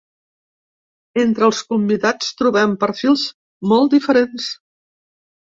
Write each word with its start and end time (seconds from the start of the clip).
Entre 1.23 1.45
els 1.49 1.59
convidats 1.73 2.31
trobem 2.41 2.73
perfils 2.85 3.27
molt 3.73 3.97
diferents. 3.97 4.49